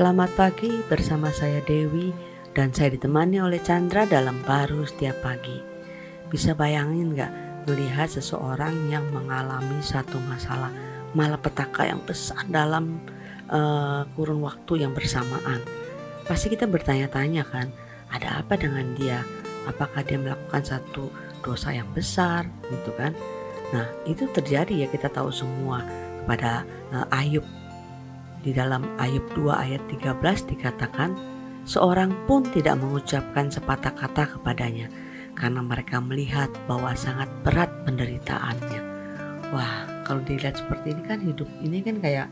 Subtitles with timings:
[0.00, 2.08] Selamat pagi bersama saya Dewi
[2.56, 5.60] dan saya ditemani oleh Chandra dalam baru setiap pagi.
[6.32, 7.32] Bisa bayangin nggak
[7.68, 10.72] melihat seseorang yang mengalami satu masalah
[11.12, 12.96] malapetaka yang besar dalam
[13.52, 15.60] uh, kurun waktu yang bersamaan.
[16.24, 17.68] Pasti kita bertanya-tanya kan,
[18.08, 19.20] ada apa dengan dia?
[19.68, 21.12] Apakah dia melakukan satu
[21.44, 23.12] dosa yang besar gitu kan?
[23.76, 25.84] Nah itu terjadi ya kita tahu semua
[26.24, 27.44] kepada uh, Ayub
[28.40, 31.12] di dalam Ayub 2 ayat 13 dikatakan,
[31.68, 34.88] seorang pun tidak mengucapkan sepatah kata kepadanya
[35.36, 38.82] karena mereka melihat bahwa sangat berat penderitaannya.
[39.52, 42.28] Wah, kalau dilihat seperti ini kan hidup ini kan kayak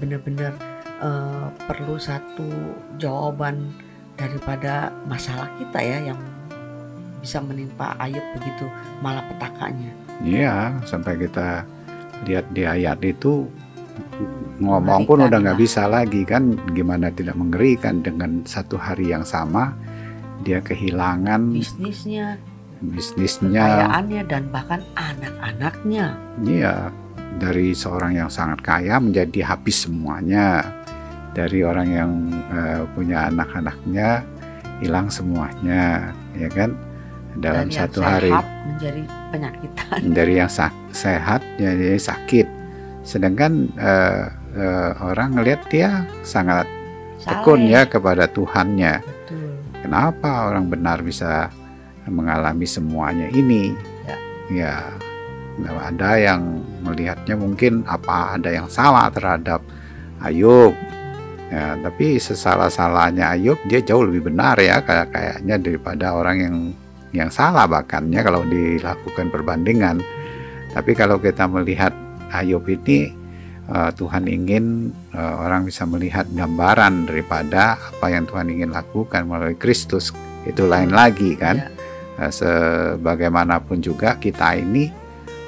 [0.00, 0.56] benar-benar
[1.00, 2.48] uh, perlu satu
[2.96, 3.72] jawaban
[4.16, 6.20] daripada masalah kita ya yang
[7.20, 8.64] bisa menimpa Ayub begitu
[9.04, 9.92] malapetaka-nya.
[10.24, 11.64] Iya, sampai kita
[12.28, 13.48] lihat di ayat itu
[14.60, 16.56] ngomong pun udah nggak bisa lagi kan.
[16.76, 19.72] Gimana tidak mengerikan dengan satu hari yang sama
[20.40, 22.40] dia kehilangan bisnisnya
[22.80, 23.60] bisnisnya.
[23.60, 26.16] kekayaannya dan bahkan anak-anaknya.
[26.40, 26.88] Iya
[27.36, 30.64] dari seorang yang sangat kaya menjadi habis semuanya.
[31.30, 32.10] Dari orang yang
[32.50, 34.26] uh, punya anak-anaknya
[34.82, 36.74] hilang semuanya ya kan?
[37.38, 38.32] Dalam dari satu hari.
[38.66, 39.98] menjadi penyakitan.
[40.10, 40.50] Dari yang
[40.90, 42.59] sehat jadi sakit
[43.02, 44.24] sedangkan uh,
[44.56, 46.68] uh, orang ngelihat dia sangat
[47.24, 49.00] tekun ya kepada Tuhannya.
[49.04, 49.50] Betul.
[49.80, 51.48] Kenapa orang benar bisa
[52.08, 53.72] mengalami semuanya ini?
[54.04, 54.16] Ya,
[54.50, 54.74] ya
[55.80, 59.60] ada yang melihatnya mungkin apa ada yang salah terhadap
[60.20, 60.72] Ayub.
[61.50, 66.56] Ya, tapi sesalah-salahnya Ayub dia jauh lebih benar ya kayak kayaknya daripada orang yang
[67.10, 69.98] yang salah bahkannya kalau dilakukan perbandingan.
[70.70, 71.90] Tapi kalau kita melihat
[72.30, 73.10] Ayub ini
[73.70, 79.56] uh, Tuhan ingin uh, orang bisa melihat gambaran daripada apa yang Tuhan ingin lakukan melalui
[79.56, 80.10] Kristus
[80.48, 82.26] itu lain lagi kan ya.
[82.26, 84.90] uh, sebagaimanapun juga kita ini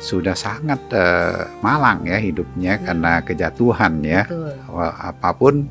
[0.03, 2.83] sudah sangat uh, malang ya hidupnya ya.
[2.83, 4.51] karena kejatuhan ya Betul.
[4.83, 5.71] apa pun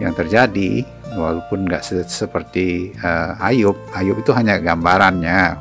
[0.00, 0.84] yang terjadi
[1.16, 5.56] walaupun nggak se seperti uh, Ayub Ayub itu hanya gambarannya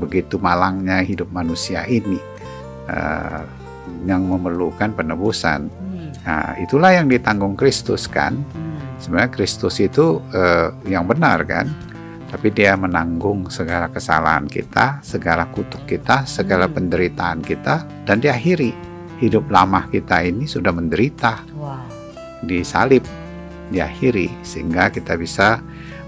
[0.00, 2.16] begitu malangnya hidup manusia ini
[2.88, 3.63] uh,
[4.04, 5.68] yang memerlukan penebusan.
[6.24, 8.40] Nah, itulah yang ditanggung Kristus kan.
[8.56, 8.80] Hmm.
[8.96, 11.68] Sebenarnya Kristus itu uh, yang benar kan.
[12.32, 16.74] Tapi dia menanggung segala kesalahan kita, segala kutuk kita, segala hmm.
[16.74, 18.72] penderitaan kita dan diakhiri
[19.22, 21.44] hidup lama kita ini sudah menderita.
[21.54, 21.84] Wow.
[22.44, 23.04] Disalib,
[23.70, 25.62] diakhiri sehingga kita bisa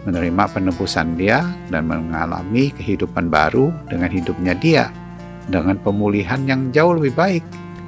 [0.04, 4.84] menerima penebusan dia dan mengalami kehidupan baru dengan hidupnya dia
[5.50, 7.44] dengan pemulihan yang jauh lebih baik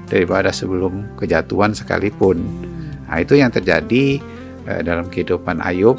[0.08, 2.41] daripada sebelum kejatuhan sekalipun.
[3.08, 4.20] Nah, itu yang terjadi
[4.69, 5.96] eh, dalam kehidupan Ayub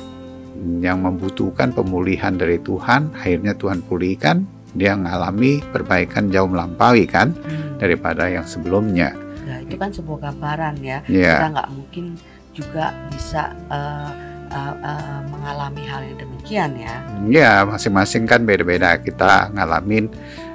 [0.84, 4.44] yang membutuhkan pemulihan dari Tuhan, akhirnya Tuhan pulihkan,
[4.76, 7.82] dia mengalami perbaikan jauh melampaui kan hmm.
[7.82, 9.16] daripada yang sebelumnya.
[9.48, 11.00] Nah, itu kan sebuah gambaran ya.
[11.10, 11.42] Yeah.
[11.42, 12.06] Kita nggak mungkin
[12.54, 14.12] juga bisa uh,
[14.52, 16.96] uh, uh, mengalami hal yang demikian ya.
[17.30, 20.12] Ya, masing-masing kan beda-beda kita ngalamin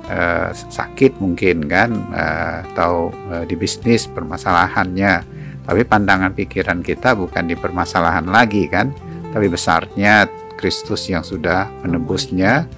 [0.09, 5.25] uh, sakit mungkin kan uh, atau uh, di bisnis permasalahannya
[5.65, 8.93] tapi pandangan pikiran kita bukan di permasalahan lagi kan
[9.33, 12.69] tapi besarnya Kristus yang sudah menebusnya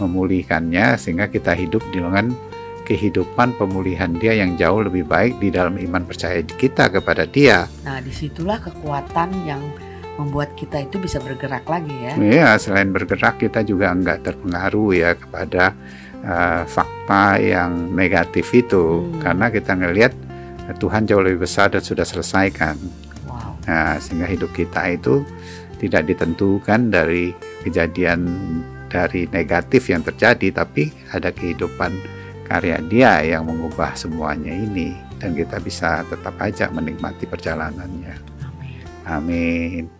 [0.00, 2.32] memulihkannya sehingga kita hidup dengan
[2.88, 7.70] kehidupan pemulihan dia yang jauh lebih baik di dalam iman percaya kita kepada dia.
[7.86, 9.62] Nah, di situlah kekuatan yang
[10.18, 12.12] membuat kita itu bisa bergerak lagi ya.
[12.18, 15.72] Iya, selain bergerak kita juga enggak terpengaruh ya kepada
[16.24, 19.20] uh, fakta yang negatif itu hmm.
[19.22, 20.12] karena kita ngelihat
[20.68, 22.76] uh, Tuhan jauh lebih besar dan sudah selesaikan.
[23.28, 23.56] Wow.
[23.68, 25.24] Nah, sehingga hidup kita itu
[25.80, 27.32] tidak ditentukan dari
[27.64, 28.28] kejadian
[28.90, 31.94] dari negatif yang terjadi, tapi ada kehidupan
[32.50, 38.18] karya Dia yang mengubah semuanya ini dan kita bisa tetap aja menikmati perjalanannya.
[38.42, 38.82] Amin.
[39.06, 39.99] Amin.